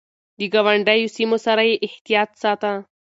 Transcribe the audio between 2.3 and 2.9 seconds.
ساته.